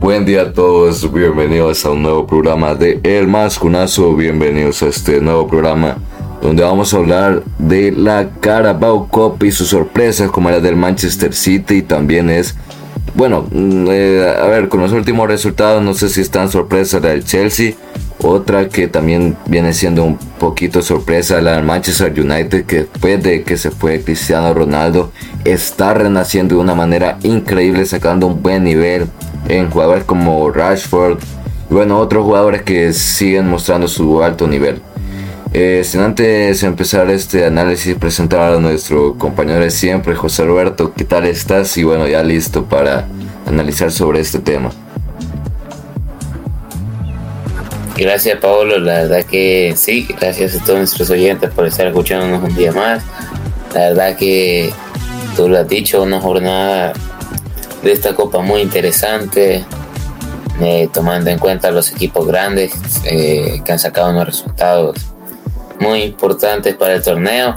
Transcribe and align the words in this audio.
Buen 0.00 0.24
día 0.24 0.40
a 0.40 0.52
todos, 0.54 1.12
bienvenidos 1.12 1.84
a 1.84 1.90
un 1.90 2.02
nuevo 2.02 2.26
programa 2.26 2.74
de 2.74 3.00
El 3.02 3.28
Mascunazo, 3.28 4.16
bienvenidos 4.16 4.82
a 4.82 4.86
este 4.86 5.20
nuevo 5.20 5.46
programa 5.46 5.98
donde 6.40 6.62
vamos 6.62 6.94
a 6.94 6.96
hablar 6.96 7.42
de 7.58 7.92
la 7.92 8.30
Carabao 8.40 9.08
Cup 9.08 9.44
y 9.44 9.52
sus 9.52 9.68
sorpresas 9.68 10.30
como 10.30 10.50
la 10.50 10.58
del 10.58 10.74
Manchester 10.74 11.34
City 11.34 11.74
y 11.74 11.82
también 11.82 12.30
es, 12.30 12.56
bueno, 13.14 13.46
mm, 13.52 13.88
eh, 13.90 14.36
a 14.42 14.46
ver, 14.46 14.70
con 14.70 14.80
los 14.80 14.92
últimos 14.92 15.28
resultados 15.28 15.82
no 15.82 15.92
sé 15.92 16.08
si 16.08 16.22
están 16.22 16.48
sorpresa 16.50 16.98
la 16.98 17.10
del 17.10 17.22
Chelsea, 17.22 17.74
otra 18.22 18.68
que 18.68 18.88
también 18.88 19.36
viene 19.46 19.72
siendo 19.72 20.04
un 20.04 20.16
poquito 20.16 20.82
sorpresa 20.82 21.40
la 21.40 21.52
del 21.52 21.64
Manchester 21.64 22.12
United 22.12 22.64
que 22.64 22.76
después 22.80 23.22
de 23.22 23.42
que 23.42 23.56
se 23.56 23.70
fue 23.70 24.02
Cristiano 24.02 24.52
Ronaldo 24.54 25.12
está 25.44 25.94
renaciendo 25.94 26.56
de 26.56 26.60
una 26.60 26.74
manera 26.74 27.18
increíble 27.22 27.86
sacando 27.86 28.26
un 28.26 28.42
buen 28.42 28.64
nivel 28.64 29.06
en 29.48 29.70
jugadores 29.70 30.04
como 30.04 30.50
Rashford 30.50 31.18
y 31.70 31.74
bueno 31.74 31.98
otros 31.98 32.24
jugadores 32.24 32.62
que 32.62 32.92
siguen 32.92 33.48
mostrando 33.48 33.88
su 33.88 34.22
alto 34.22 34.46
nivel. 34.46 34.80
Eh, 35.52 35.82
sin 35.84 36.00
antes 36.00 36.62
empezar 36.62 37.10
este 37.10 37.44
análisis, 37.44 37.96
presentar 37.96 38.52
a 38.52 38.60
nuestro 38.60 39.16
compañero 39.18 39.60
de 39.60 39.70
siempre, 39.70 40.14
José 40.14 40.44
Roberto, 40.44 40.92
¿qué 40.96 41.04
tal 41.04 41.26
estás? 41.26 41.76
Y 41.76 41.82
bueno, 41.82 42.06
ya 42.06 42.22
listo 42.22 42.66
para 42.66 43.08
analizar 43.46 43.90
sobre 43.90 44.20
este 44.20 44.38
tema. 44.38 44.70
Gracias, 48.00 48.38
Pablo. 48.38 48.78
La 48.78 49.02
verdad 49.02 49.26
que 49.26 49.74
sí, 49.76 50.08
gracias 50.18 50.56
a 50.56 50.64
todos 50.64 50.78
nuestros 50.78 51.10
oyentes 51.10 51.50
por 51.50 51.66
estar 51.66 51.86
escuchándonos 51.86 52.42
un 52.42 52.56
día 52.56 52.72
más. 52.72 53.02
La 53.74 53.90
verdad 53.90 54.16
que 54.16 54.72
tú 55.36 55.50
lo 55.50 55.58
has 55.58 55.68
dicho, 55.68 56.02
una 56.02 56.18
jornada 56.18 56.94
de 57.82 57.92
esta 57.92 58.14
copa 58.14 58.40
muy 58.40 58.62
interesante, 58.62 59.66
eh, 60.62 60.88
tomando 60.90 61.28
en 61.28 61.38
cuenta 61.38 61.70
los 61.70 61.92
equipos 61.92 62.26
grandes 62.26 62.72
eh, 63.04 63.60
que 63.62 63.70
han 63.70 63.78
sacado 63.78 64.12
unos 64.12 64.24
resultados 64.24 64.96
muy 65.78 66.04
importantes 66.04 66.76
para 66.76 66.94
el 66.94 67.02
torneo. 67.02 67.54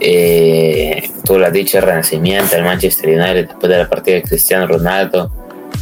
Eh, 0.00 1.08
tú 1.24 1.38
lo 1.38 1.46
has 1.46 1.52
dicho, 1.52 1.78
el 1.78 1.84
renacimiento 1.84 2.56
del 2.56 2.64
Manchester 2.64 3.10
United 3.10 3.46
después 3.46 3.70
de 3.70 3.78
la 3.78 3.88
partida 3.88 4.16
de 4.16 4.22
Cristiano 4.22 4.66
Ronaldo, 4.66 5.30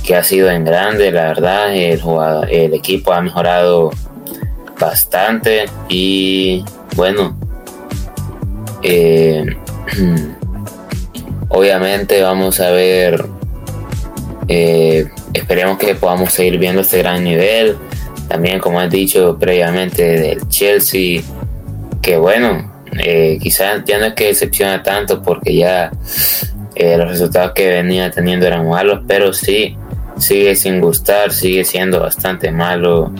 que 0.04 0.14
ha 0.14 0.22
sido 0.22 0.50
en 0.50 0.64
grande, 0.64 1.10
la 1.10 1.26
verdad. 1.26 1.74
El, 1.74 2.00
jugador, 2.00 2.50
el 2.50 2.74
equipo 2.74 3.12
ha 3.12 3.20
mejorado 3.20 3.90
bastante 4.78 5.66
y 5.88 6.64
bueno, 6.96 7.36
eh, 8.82 9.44
obviamente 11.48 12.22
vamos 12.22 12.60
a 12.60 12.70
ver, 12.70 13.24
eh, 14.48 15.08
esperemos 15.32 15.78
que 15.78 15.94
podamos 15.94 16.32
seguir 16.32 16.58
viendo 16.58 16.82
este 16.82 16.98
gran 16.98 17.24
nivel. 17.24 17.76
También, 18.28 18.58
como 18.58 18.80
has 18.80 18.90
dicho 18.90 19.36
previamente, 19.38 20.02
del 20.02 20.48
Chelsea 20.48 21.22
que 22.06 22.16
bueno, 22.16 22.84
eh, 23.00 23.36
quizás 23.42 23.82
ya 23.84 23.98
no 23.98 24.06
es 24.06 24.14
que 24.14 24.26
decepciona 24.26 24.80
tanto 24.80 25.20
porque 25.20 25.56
ya 25.56 25.90
eh, 26.76 26.98
los 26.98 27.08
resultados 27.08 27.52
que 27.52 27.68
venía 27.68 28.10
teniendo 28.10 28.46
eran 28.46 28.68
malos, 28.68 29.00
pero 29.08 29.32
sí 29.32 29.76
sigue 30.18 30.54
sin 30.54 30.80
gustar, 30.80 31.32
sigue 31.32 31.64
siendo 31.64 32.00
bastante 32.00 32.52
malo 32.52 33.10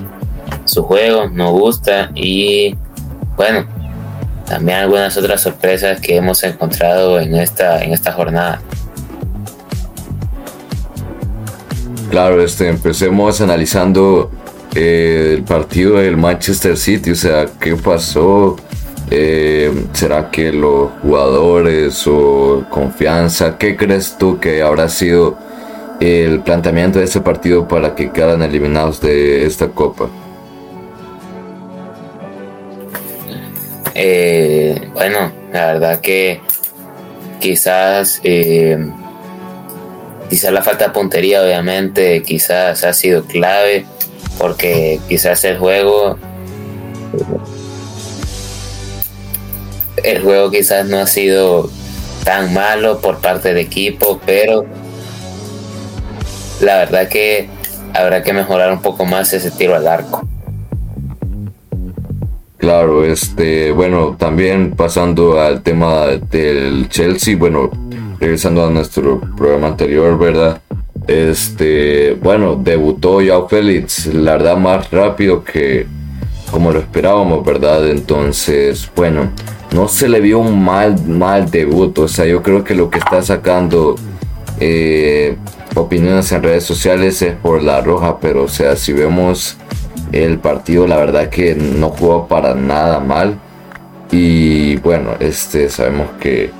su 0.67 0.83
juego, 0.83 1.29
no 1.31 1.53
gusta 1.53 2.11
y 2.15 2.77
bueno, 3.37 3.67
también 4.47 4.79
algunas 4.79 5.17
otras 5.17 5.41
sorpresas 5.41 6.01
que 6.01 6.17
hemos 6.17 6.43
encontrado 6.45 7.19
en 7.19 7.35
esta, 7.35 7.83
en 7.83 7.93
esta 7.93 8.13
jornada. 8.13 8.61
Claro, 12.11 12.43
este, 12.43 12.69
empecemos 12.69 13.41
analizando 13.41 14.31
eh, 14.75 15.35
el 15.37 15.45
partido 15.45 15.97
del 15.97 16.19
Manchester 16.19 16.77
City, 16.77 17.13
o 17.13 17.17
sea, 17.17 17.47
qué 17.59 17.75
pasó, 17.75 18.57
eh, 19.11 19.73
¿Será 19.93 20.31
que 20.31 20.53
los 20.53 20.91
jugadores 21.03 22.07
o 22.07 22.65
confianza? 22.69 23.57
¿Qué 23.57 23.77
crees 23.77 24.17
tú 24.19 24.41
que 24.41 24.63
habrá 24.63 24.89
sido 24.89 25.39
el 26.01 26.41
planteamiento 26.41 26.99
de 26.99 27.05
ese 27.05 27.21
partido 27.21 27.69
para 27.69 27.95
que 27.95 28.11
quedan 28.11 28.43
eliminados 28.43 29.01
de 29.01 29.47
esta 29.47 29.69
copa? 29.69 30.09
Eh, 33.95 34.91
bueno, 34.93 35.33
la 35.53 35.67
verdad 35.67 36.01
que 36.01 36.41
quizás 37.41 38.21
eh, 38.25 38.77
quizás 40.29 40.53
la 40.53 40.63
falta 40.63 40.87
de 40.87 40.91
puntería 40.91 41.43
obviamente 41.43 42.23
quizás 42.23 42.85
ha 42.85 42.93
sido 42.93 43.25
clave 43.25 43.87
porque 44.39 45.01
quizás 45.09 45.45
el 45.45 45.59
juego 45.59 46.19
el 50.03 50.23
juego 50.23 50.51
quizás 50.51 50.87
no 50.87 50.99
ha 50.99 51.07
sido 51.07 51.71
tan 52.25 52.53
malo 52.53 53.01
por 53.01 53.19
parte 53.19 53.49
del 53.49 53.59
equipo, 53.59 54.21
pero 54.25 54.67
la 56.61 56.79
verdad 56.79 57.09
que 57.09 57.49
habrá 57.95 58.23
que 58.23 58.33
mejorar 58.33 58.73
un 58.73 58.83
poco 58.83 59.05
más 59.05 59.33
ese 59.33 59.51
tiro 59.51 59.75
al 59.75 59.87
arco. 59.87 60.27
Claro, 62.59 63.05
este, 63.05 63.71
bueno, 63.71 64.17
también 64.19 64.73
pasando 64.73 65.41
al 65.41 65.63
tema 65.63 66.07
del 66.07 66.89
Chelsea, 66.89 67.37
bueno, 67.37 67.71
regresando 68.19 68.67
a 68.67 68.71
nuestro 68.71 69.21
programa 69.37 69.69
anterior, 69.69 70.19
¿verdad? 70.19 70.61
Este, 71.07 72.15
bueno, 72.15 72.57
debutó 72.57 73.21
ya 73.21 73.41
Félix, 73.49 74.07
la 74.07 74.33
verdad 74.33 74.57
más 74.57 74.91
rápido 74.91 75.45
que 75.45 75.87
como 76.51 76.73
lo 76.73 76.81
esperábamos, 76.81 77.45
¿verdad? 77.45 77.89
Entonces, 77.89 78.91
bueno, 78.97 79.31
no 79.77 79.89
se 79.89 80.09
le 80.09 80.21
vio 80.21 80.39
un 80.39 80.65
mal, 80.65 80.97
mal 81.07 81.51
debut. 81.51 81.99
O 81.99 82.09
sea, 82.09 82.25
yo 82.25 82.43
creo 82.43 82.65
que 82.65 82.75
lo 82.75 82.89
que 82.89 82.99
está 82.99 83.21
sacando 83.21 83.97
eh, 84.59 85.37
opiniones 85.75 86.33
en 86.33 86.43
redes 86.43 86.65
sociales 86.65 87.21
es 87.21 87.35
por 87.35 87.63
la 87.63 87.83
roja. 87.83 88.19
Pero, 88.19 88.45
o 88.45 88.49
sea, 88.49 88.75
si 88.77 88.95
vemos 88.95 89.59
el 90.13 90.39
partido, 90.39 90.87
la 90.87 90.97
verdad 90.97 91.29
que 91.29 91.55
no 91.55 91.91
jugó 91.91 92.27
para 92.27 92.55
nada 92.55 93.01
mal. 93.01 93.39
Y 94.11 94.77
bueno, 94.77 95.11
este 95.21 95.69
sabemos 95.69 96.09
que 96.21 96.51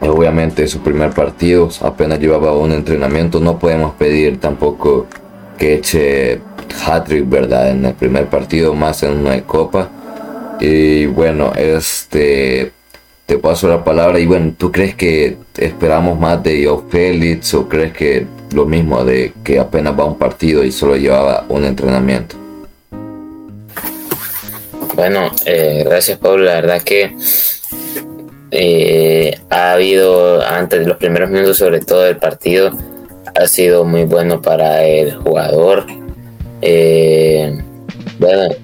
obviamente 0.00 0.68
su 0.68 0.78
primer 0.80 1.10
partido, 1.10 1.68
apenas 1.82 2.18
llevaba 2.18 2.56
un 2.56 2.72
entrenamiento. 2.72 3.40
No 3.40 3.58
podemos 3.58 3.92
pedir 3.92 4.40
tampoco 4.40 5.06
que 5.58 5.74
eche 5.74 6.40
hat-trick, 6.86 7.28
¿verdad? 7.28 7.72
En 7.72 7.84
el 7.84 7.92
primer 7.92 8.24
partido, 8.26 8.72
más 8.72 9.02
en 9.02 9.18
una 9.18 9.38
copa. 9.42 9.90
Y 10.60 11.06
bueno, 11.06 11.52
este 11.56 12.72
te 13.26 13.38
paso 13.38 13.68
la 13.68 13.84
palabra. 13.84 14.18
Y 14.18 14.26
bueno, 14.26 14.54
¿tú 14.56 14.72
crees 14.72 14.94
que 14.94 15.36
esperamos 15.58 16.18
más 16.18 16.42
de 16.42 16.64
Joe 16.64 16.82
Félix 16.88 17.52
o 17.54 17.68
crees 17.68 17.92
que 17.92 18.26
lo 18.52 18.64
mismo 18.64 19.04
de 19.04 19.32
que 19.44 19.58
apenas 19.58 19.98
va 19.98 20.04
un 20.04 20.18
partido 20.18 20.64
y 20.64 20.72
solo 20.72 20.96
llevaba 20.96 21.44
un 21.48 21.64
entrenamiento? 21.64 22.36
Bueno, 24.94 25.30
eh, 25.44 25.82
gracias 25.84 26.18
Pablo. 26.18 26.44
La 26.44 26.54
verdad 26.54 26.82
que 26.82 27.14
eh, 28.50 29.38
ha 29.50 29.72
habido 29.72 30.42
antes 30.42 30.80
de 30.80 30.86
los 30.86 30.96
primeros 30.96 31.28
minutos, 31.28 31.58
sobre 31.58 31.80
todo 31.80 32.02
del 32.02 32.16
partido, 32.16 32.70
ha 33.34 33.46
sido 33.46 33.84
muy 33.84 34.04
bueno 34.04 34.40
para 34.40 34.84
el 34.86 35.16
jugador. 35.16 35.86
Eh, 36.62 37.58
bueno, 38.18 38.54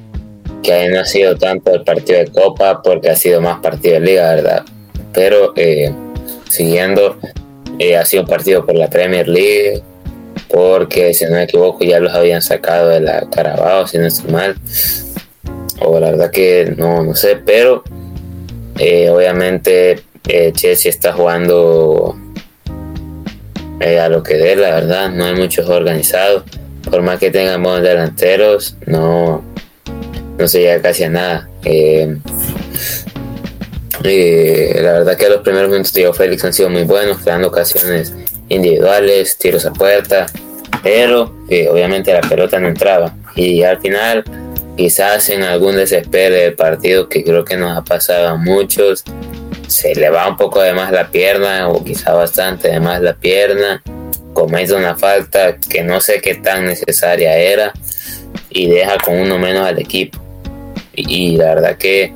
que 0.62 0.88
no 0.88 1.00
ha 1.00 1.04
sido 1.04 1.36
tanto 1.36 1.74
el 1.74 1.82
partido 1.82 2.20
de 2.20 2.26
Copa 2.26 2.82
porque 2.82 3.10
ha 3.10 3.16
sido 3.16 3.40
más 3.40 3.58
partido 3.60 3.94
de 3.94 4.00
Liga, 4.00 4.34
¿verdad? 4.34 4.64
Pero 5.12 5.52
eh, 5.56 5.92
siguiendo, 6.48 7.16
eh, 7.78 7.96
ha 7.96 8.04
sido 8.04 8.22
un 8.22 8.28
partido 8.28 8.64
por 8.64 8.76
la 8.76 8.88
Premier 8.88 9.28
League, 9.28 9.82
porque 10.48 11.12
si 11.14 11.24
no 11.24 11.32
me 11.32 11.44
equivoco 11.44 11.84
ya 11.84 11.98
los 12.00 12.12
habían 12.14 12.42
sacado 12.42 12.88
de 12.88 13.00
la 13.00 13.28
Carabao, 13.31 13.87
si 13.87 13.98
no 13.98 14.06
estoy 14.06 14.31
mal. 14.31 14.56
O 15.81 15.98
la 15.98 16.12
verdad 16.12 16.31
que 16.31 16.75
no, 16.76 17.02
no 17.02 17.14
sé, 17.14 17.37
pero 17.44 17.82
eh, 18.78 19.10
obviamente 19.10 20.00
Chelsea 20.52 20.90
está 20.90 21.12
jugando 21.12 22.16
a 23.81 24.08
lo 24.08 24.22
que 24.22 24.34
dé, 24.34 24.54
la 24.54 24.70
verdad, 24.70 25.10
no 25.10 25.25
hay 25.25 25.34
muchos 25.34 25.69
organizados. 25.69 26.44
Por 26.88 27.02
más 27.02 27.19
que 27.19 27.31
tengan 27.31 27.62
buenos 27.62 27.82
delanteros, 27.82 28.76
no, 28.87 29.42
no 30.42 30.48
se 30.48 30.60
llega 30.60 30.82
casi 30.82 31.04
a 31.04 31.08
nada. 31.08 31.48
Eh, 31.64 32.16
la 34.82 34.92
verdad 34.92 35.16
que 35.16 35.28
los 35.28 35.42
primeros 35.42 35.70
minutos 35.70 35.92
de 35.92 36.12
Félix 36.12 36.44
han 36.44 36.52
sido 36.52 36.68
muy 36.68 36.82
buenos, 36.82 37.18
creando 37.18 37.46
ocasiones 37.46 38.12
individuales, 38.48 39.38
tiros 39.38 39.64
a 39.66 39.72
puerta, 39.72 40.26
pero 40.82 41.32
eh, 41.48 41.68
obviamente 41.68 42.12
la 42.12 42.22
pelota 42.22 42.58
no 42.58 42.66
entraba. 42.66 43.14
Y 43.36 43.62
al 43.62 43.80
final, 43.80 44.24
quizás 44.76 45.28
en 45.28 45.42
algún 45.42 45.76
desespero 45.76 46.34
del 46.34 46.54
partido, 46.54 47.08
que 47.08 47.22
creo 47.22 47.44
que 47.44 47.56
nos 47.56 47.78
ha 47.78 47.84
pasado 47.84 48.26
a 48.26 48.36
muchos, 48.36 49.04
se 49.68 49.94
le 49.94 50.10
va 50.10 50.28
un 50.28 50.36
poco 50.36 50.60
de 50.60 50.72
más 50.72 50.90
la 50.90 51.08
pierna, 51.08 51.68
o 51.68 51.84
quizá 51.84 52.14
bastante 52.14 52.68
de 52.68 52.80
más 52.80 53.00
la 53.00 53.14
pierna, 53.14 53.80
comete 54.32 54.74
una 54.74 54.96
falta 54.96 55.56
que 55.56 55.84
no 55.84 56.00
sé 56.00 56.20
qué 56.20 56.34
tan 56.34 56.64
necesaria 56.64 57.36
era 57.36 57.72
y 58.50 58.68
deja 58.68 58.98
con 58.98 59.14
uno 59.18 59.38
menos 59.38 59.66
al 59.66 59.78
equipo. 59.78 60.21
Y, 60.94 61.36
la 61.36 61.54
verdad 61.54 61.76
que 61.76 62.12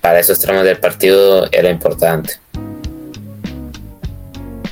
para 0.00 0.20
esos 0.20 0.38
tramos 0.38 0.64
del 0.64 0.78
partido 0.78 1.46
era 1.52 1.70
importante. 1.70 2.34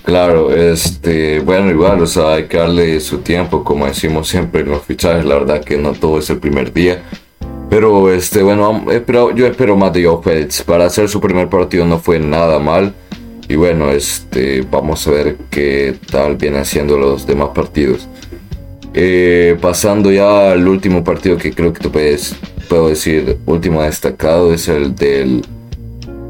Claro, 0.04 0.54
este, 0.54 1.40
bueno, 1.40 1.70
igual, 1.70 2.00
o 2.00 2.06
sea, 2.06 2.34
hay 2.34 2.44
que 2.44 2.56
darle 2.56 2.98
su 3.00 3.18
tiempo, 3.18 3.62
como 3.62 3.86
decimos 3.86 4.26
siempre 4.26 4.62
en 4.62 4.70
los 4.70 4.82
fichajes, 4.82 5.24
la 5.24 5.34
verdad 5.34 5.62
que 5.62 5.76
no 5.76 5.92
todo 5.92 6.18
es 6.18 6.30
el 6.30 6.38
primer 6.38 6.72
día. 6.72 7.02
Pero, 7.68 8.10
este, 8.10 8.42
bueno, 8.42 8.86
espero, 8.90 9.34
yo 9.34 9.46
espero 9.46 9.76
más 9.76 9.92
de 9.92 10.04
Joe 10.04 10.22
Félix. 10.22 10.62
Para 10.62 10.86
hacer 10.86 11.08
su 11.08 11.20
primer 11.20 11.48
partido 11.48 11.84
no 11.84 11.98
fue 11.98 12.18
nada 12.18 12.58
mal. 12.58 12.94
Y 13.48 13.56
bueno, 13.56 13.90
este, 13.90 14.62
vamos 14.70 15.06
a 15.06 15.10
ver 15.10 15.36
qué 15.50 15.96
tal 16.10 16.36
vienen 16.36 16.62
haciendo 16.62 16.96
los 16.98 17.26
demás 17.26 17.50
partidos. 17.54 18.08
Eh, 18.94 19.56
pasando 19.60 20.10
ya 20.10 20.52
al 20.52 20.66
último 20.66 21.04
partido 21.04 21.36
que 21.36 21.52
creo 21.52 21.72
que 21.72 21.80
tú 21.80 21.92
puedes, 21.92 22.34
puedo 22.68 22.88
decir, 22.88 23.38
último 23.46 23.82
destacado, 23.82 24.52
es 24.52 24.68
el 24.68 24.94
del 24.94 25.44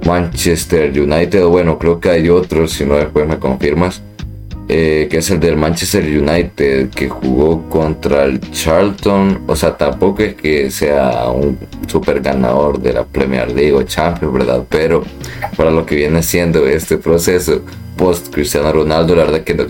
Manchester 0.07 0.99
United. 0.99 1.45
Bueno, 1.47 1.79
creo 1.79 2.01
que 2.01 2.11
hay 2.11 2.29
otros, 2.29 2.73
si 2.73 2.85
no 2.85 2.97
después 2.97 3.27
me 3.27 3.39
confirmas. 3.39 4.03
Eh, 4.71 5.09
que 5.11 5.19
es 5.19 5.31
el 5.31 5.41
del 5.41 5.57
Manchester 5.57 6.05
United, 6.05 6.91
que 6.91 7.09
jugó 7.09 7.67
contra 7.71 8.25
el 8.25 8.39
Charlton. 8.53 9.45
O 9.47 9.57
sea, 9.57 9.79
tampoco 9.79 10.23
es 10.23 10.35
que 10.35 10.71
sea 10.71 11.31
un 11.31 11.59
super 11.87 12.21
ganador 12.21 12.79
de 12.79 12.93
la 12.93 13.05
Premier 13.05 13.51
League 13.51 13.73
o 13.73 13.83
Champions, 13.83 14.35
¿verdad? 14.35 14.65
Pero 14.69 15.05
para 15.57 15.71
lo 15.71 15.87
que 15.87 15.97
viene 15.97 16.23
siendo 16.23 16.67
este 16.67 16.99
proceso 16.99 17.63
post 17.97 18.31
Cristiano 18.31 18.71
Ronaldo, 18.71 19.17
la 19.17 19.25
verdad 19.25 19.41
que 19.41 19.55
no, 19.55 19.65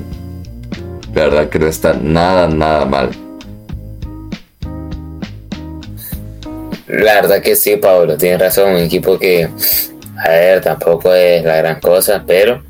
la 1.14 1.22
verdad 1.22 1.48
que 1.48 1.60
no 1.60 1.68
está 1.68 1.94
nada, 1.94 2.48
nada 2.48 2.84
mal. 2.84 3.27
La 6.88 7.16
verdad 7.16 7.42
que 7.42 7.54
sí, 7.54 7.76
Pablo, 7.76 8.16
tienes 8.16 8.40
razón. 8.40 8.74
Un 8.74 8.82
equipo 8.82 9.18
que, 9.18 9.48
a 10.16 10.28
ver, 10.30 10.62
tampoco 10.62 11.12
es 11.12 11.44
la 11.44 11.56
gran 11.56 11.80
cosa, 11.80 12.24
pero 12.26 12.62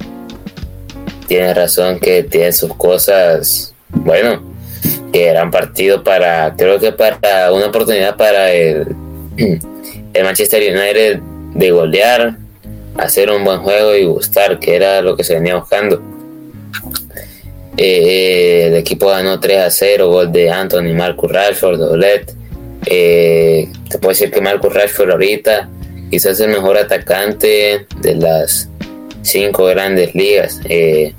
tienes 1.28 1.54
razón 1.54 2.00
que 2.00 2.24
tiene 2.24 2.52
sus 2.52 2.74
cosas, 2.74 3.74
bueno, 3.90 4.42
que 5.12 5.26
eran 5.26 5.50
partido 5.50 6.02
para, 6.02 6.54
creo 6.56 6.80
que 6.80 6.90
para 6.90 7.52
una 7.52 7.66
oportunidad 7.66 8.16
para 8.16 8.50
el, 8.52 8.88
el 10.14 10.24
Manchester 10.24 10.62
United 10.62 11.20
de 11.54 11.70
golear, 11.70 12.36
hacer 12.96 13.30
un 13.30 13.44
buen 13.44 13.60
juego 13.60 13.94
y 13.94 14.04
gustar, 14.04 14.58
que 14.58 14.74
era 14.74 15.00
lo 15.00 15.16
que 15.16 15.22
se 15.22 15.34
venía 15.34 15.54
buscando. 15.54 16.02
Eh, 17.76 18.64
el 18.66 18.74
equipo 18.74 19.06
ganó 19.06 19.38
3 19.38 19.58
a 19.58 19.70
0, 19.70 20.08
gol 20.08 20.32
de 20.32 20.50
Anthony, 20.50 20.94
Marcus 20.94 21.30
Rashford, 21.30 21.78
Dolet. 21.78 22.37
Eh, 22.90 23.70
te 23.90 23.98
puedo 23.98 24.10
decir 24.10 24.30
que 24.30 24.40
Marcus 24.40 24.72
Rashford 24.72 25.10
ahorita 25.10 25.68
quizás 26.10 26.40
el 26.40 26.48
mejor 26.48 26.78
atacante 26.78 27.86
de 28.00 28.14
las 28.14 28.70
cinco 29.22 29.66
grandes 29.66 30.14
ligas. 30.14 30.58
Eh, 30.64 31.12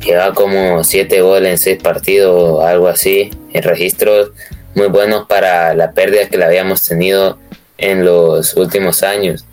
lleva 0.00 0.32
como 0.34 0.84
7 0.84 1.20
goles 1.20 1.50
en 1.50 1.58
6 1.58 1.82
partidos, 1.82 2.64
algo 2.64 2.86
así, 2.86 3.30
en 3.52 3.62
registros 3.64 4.30
muy 4.74 4.86
buenos 4.86 5.26
para 5.26 5.74
la 5.74 5.90
pérdida 5.90 6.28
que 6.28 6.38
le 6.38 6.44
habíamos 6.44 6.84
tenido 6.84 7.38
en 7.76 8.04
los 8.04 8.54
últimos 8.54 9.02
años. 9.02 9.44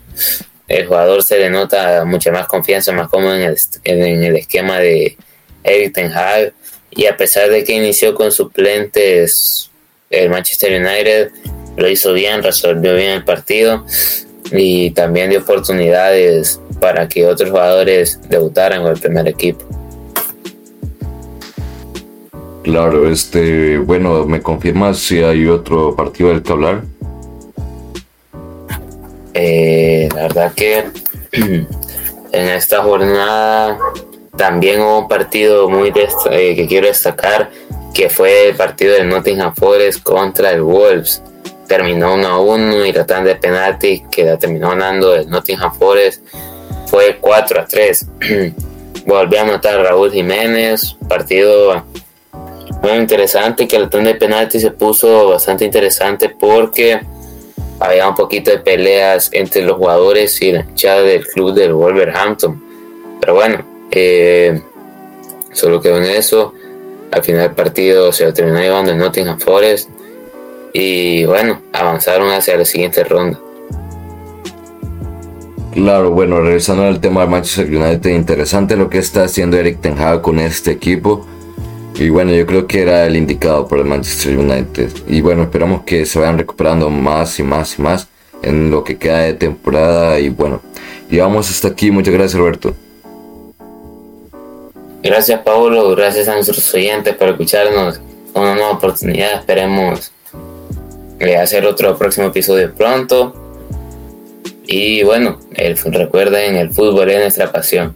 El 0.68 0.86
jugador 0.86 1.24
se 1.24 1.38
le 1.38 1.50
nota 1.50 2.04
mucha 2.04 2.30
más 2.30 2.46
confianza, 2.46 2.92
más 2.92 3.08
cómodo 3.08 3.34
en 3.34 3.42
el, 3.42 3.56
en 3.82 4.22
el 4.22 4.36
esquema 4.36 4.78
de 4.78 5.16
Eric 5.64 5.94
Ten 5.94 6.12
Hag 6.12 6.52
y 6.90 7.06
a 7.06 7.16
pesar 7.16 7.50
de 7.50 7.64
que 7.64 7.72
inició 7.72 8.14
con 8.14 8.30
suplentes 8.30 9.70
el 10.10 10.30
Manchester 10.30 10.80
United 10.80 11.30
lo 11.76 11.88
hizo 11.88 12.12
bien, 12.12 12.42
resolvió 12.42 12.94
bien 12.94 13.10
el 13.12 13.24
partido 13.24 13.84
y 14.52 14.90
también 14.90 15.30
dio 15.30 15.40
oportunidades 15.40 16.60
para 16.80 17.08
que 17.08 17.26
otros 17.26 17.50
jugadores 17.50 18.20
debutaran 18.28 18.82
con 18.82 18.92
el 18.92 18.98
primer 18.98 19.28
equipo. 19.28 19.64
Claro, 22.62 23.08
este, 23.08 23.78
bueno, 23.78 24.26
¿me 24.26 24.42
confirmas 24.42 24.98
si 24.98 25.22
hay 25.22 25.46
otro 25.46 25.94
partido 25.94 26.30
del 26.30 26.42
que 26.42 26.52
hablar? 26.52 26.82
Eh, 29.34 30.08
la 30.14 30.22
verdad 30.22 30.52
que 30.52 30.84
en 31.32 31.68
esta 32.32 32.82
jornada 32.82 33.78
también 34.36 34.80
hubo 34.80 35.00
un 35.00 35.08
partido 35.08 35.68
muy 35.68 35.92
eh, 36.30 36.56
que 36.56 36.66
quiero 36.66 36.88
destacar, 36.88 37.50
que 37.96 38.10
fue 38.10 38.50
el 38.50 38.56
partido 38.56 38.92
del 38.92 39.08
Nottingham 39.08 39.54
Forest 39.54 40.02
contra 40.02 40.50
el 40.50 40.60
Wolves. 40.60 41.22
Terminó 41.66 42.12
1 42.12 42.28
a 42.28 42.38
1 42.40 42.84
y 42.84 42.92
la 42.92 43.06
tanda 43.06 43.30
de 43.30 43.36
penaltis 43.36 44.02
que 44.10 44.24
la 44.24 44.38
terminó 44.38 44.68
ganando 44.68 45.14
el 45.14 45.30
Nottingham 45.30 45.72
Forest 45.74 46.22
fue 46.88 47.16
4 47.18 47.58
a 47.58 47.64
3. 47.64 48.06
Volvió 49.06 49.38
a 49.38 49.42
anotar 49.44 49.80
Raúl 49.80 50.12
Jiménez, 50.12 50.94
partido 51.08 51.82
muy 52.82 52.92
interesante 52.92 53.66
que 53.66 53.78
la 53.78 53.88
tanda 53.88 54.12
de 54.12 54.18
penaltis 54.18 54.60
se 54.60 54.72
puso 54.72 55.30
bastante 55.30 55.64
interesante 55.64 56.28
porque 56.28 57.00
había 57.80 58.06
un 58.10 58.14
poquito 58.14 58.50
de 58.50 58.58
peleas 58.58 59.30
entre 59.32 59.62
los 59.62 59.78
jugadores 59.78 60.42
y 60.42 60.52
la 60.52 60.60
hinchada 60.60 61.00
del 61.00 61.26
club 61.26 61.54
del 61.54 61.72
Wolverhampton. 61.72 62.62
Pero 63.20 63.34
bueno, 63.34 63.64
eh, 63.90 64.60
solo 65.54 65.80
quedó 65.80 65.96
en 65.96 66.04
eso. 66.04 66.52
Al 67.12 67.22
final 67.22 67.42
del 67.42 67.52
partido 67.52 68.12
se 68.12 68.24
lo 68.24 68.32
terminó 68.32 68.60
llevando 68.60 68.92
en 68.92 68.98
Nottingham 68.98 69.38
Forest. 69.38 69.88
Y 70.72 71.24
bueno, 71.24 71.62
avanzaron 71.72 72.30
hacia 72.30 72.56
la 72.56 72.64
siguiente 72.64 73.02
ronda. 73.04 73.38
Claro, 75.72 76.10
bueno, 76.10 76.40
regresando 76.40 76.84
al 76.84 77.00
tema 77.00 77.20
del 77.20 77.30
Manchester 77.30 77.66
United, 77.66 78.10
interesante 78.10 78.76
lo 78.76 78.88
que 78.88 78.98
está 78.98 79.24
haciendo 79.24 79.58
Eric 79.58 79.80
Ten 79.80 79.98
Hag 79.98 80.22
con 80.22 80.38
este 80.38 80.70
equipo. 80.70 81.26
Y 81.98 82.08
bueno, 82.08 82.32
yo 82.32 82.44
creo 82.46 82.66
que 82.66 82.82
era 82.82 83.06
el 83.06 83.16
indicado 83.16 83.66
por 83.66 83.78
el 83.78 83.84
Manchester 83.84 84.38
United. 84.38 84.90
Y 85.06 85.20
bueno, 85.20 85.42
esperamos 85.42 85.82
que 85.84 86.04
se 86.04 86.18
vayan 86.18 86.38
recuperando 86.38 86.90
más 86.90 87.38
y 87.38 87.42
más 87.42 87.78
y 87.78 87.82
más 87.82 88.08
en 88.42 88.70
lo 88.70 88.84
que 88.84 88.98
queda 88.98 89.20
de 89.20 89.34
temporada. 89.34 90.18
Y 90.20 90.28
bueno, 90.28 90.60
llegamos 91.10 91.50
hasta 91.50 91.68
aquí. 91.68 91.90
Muchas 91.90 92.14
gracias, 92.14 92.38
Roberto. 92.38 92.74
Gracias, 95.02 95.40
Paulo. 95.40 95.94
Gracias 95.94 96.28
a 96.28 96.34
nuestros 96.34 96.72
oyentes 96.74 97.14
por 97.14 97.28
escucharnos. 97.28 98.00
Una 98.34 98.54
nueva 98.54 98.72
oportunidad. 98.72 99.34
Esperemos 99.34 100.12
eh, 101.18 101.36
hacer 101.36 101.64
otro 101.66 101.96
próximo 101.96 102.26
episodio 102.26 102.74
pronto. 102.74 103.34
Y 104.66 105.02
bueno, 105.04 105.38
el, 105.54 105.76
recuerden, 105.76 106.56
el 106.56 106.72
fútbol 106.72 107.10
es 107.10 107.20
nuestra 107.20 107.52
pasión. 107.52 107.94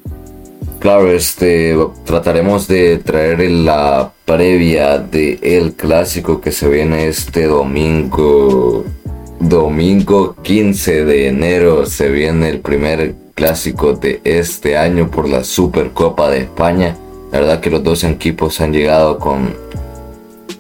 Claro, 0.79 1.13
este 1.13 1.77
trataremos 2.07 2.67
de 2.67 2.99
traer 2.99 3.41
la 3.51 4.13
previa 4.25 4.99
de 4.99 5.39
el 5.43 5.75
clásico 5.75 6.41
que 6.41 6.53
se 6.53 6.69
viene 6.69 7.09
este 7.09 7.47
domingo. 7.47 8.85
Domingo 9.41 10.37
15 10.43 11.05
de 11.05 11.29
enero 11.29 11.87
se 11.87 12.09
viene 12.09 12.49
el 12.49 12.61
primer 12.61 13.15
clásico 13.35 13.95
de 13.95 14.21
este 14.25 14.77
año 14.77 15.11
por 15.11 15.29
la 15.29 15.45
Supercopa 15.45 16.31
de 16.31 16.41
España. 16.41 16.97
La 17.33 17.41
verdad 17.41 17.61
que 17.61 17.71
los 17.71 17.83
dos 17.83 18.05
equipos 18.05 18.61
han 18.61 18.73
llegado 18.73 19.19
con, 19.19 19.55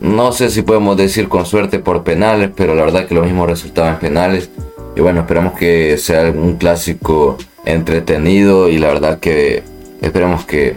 no 0.00 0.32
sé 0.32 0.50
si 0.50 0.62
podemos 0.62 0.96
decir 0.96 1.28
con 1.28 1.46
suerte 1.46 1.78
por 1.78 2.04
penales, 2.04 2.50
pero 2.54 2.74
la 2.74 2.84
verdad 2.84 3.06
que 3.06 3.14
lo 3.14 3.24
mismo 3.24 3.46
resultaba 3.46 3.90
en 3.90 3.98
penales. 3.98 4.50
Y 4.96 5.00
bueno, 5.00 5.20
esperamos 5.20 5.54
que 5.54 5.98
sea 5.98 6.30
un 6.30 6.56
clásico 6.56 7.36
entretenido 7.64 8.68
y 8.68 8.78
la 8.78 8.88
verdad 8.88 9.18
que 9.18 9.62
esperamos 10.00 10.44
que 10.44 10.76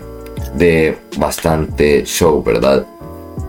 dé 0.55 0.97
bastante 1.17 2.03
show, 2.05 2.43
¿verdad? 2.43 2.85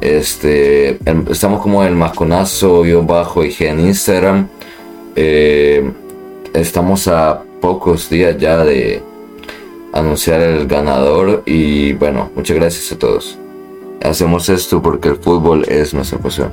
Este, 0.01 0.99
estamos 1.31 1.63
como 1.63 1.83
en 1.83 1.89
el 1.89 1.97
masconazo-ig 1.97 3.63
en 3.63 3.81
Instagram. 3.81 4.49
Eh, 5.17 5.91
estamos 6.53 7.09
a 7.09 7.43
pocos 7.65 8.11
días 8.11 8.37
ya 8.37 8.63
de 8.63 9.03
anunciar 9.95 10.43
el 10.43 10.67
ganador 10.67 11.43
y 11.47 11.95
bueno, 11.95 12.31
muchas 12.37 12.57
gracias 12.59 12.93
a 12.93 12.99
todos. 12.99 13.39
Hacemos 14.03 14.51
esto 14.51 14.83
porque 14.83 15.09
el 15.09 15.17
fútbol 15.17 15.65
es 15.67 15.95
nuestra 15.95 16.19
pasión. 16.19 16.53